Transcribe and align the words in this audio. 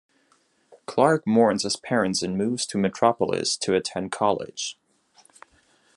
Clark 0.87 1.27
mourns 1.27 1.61
his 1.61 1.75
parents 1.75 2.23
and 2.23 2.35
moves 2.35 2.65
to 2.65 2.79
Metropolis 2.79 3.55
to 3.57 3.75
attend 3.75 4.11
college. 4.11 4.79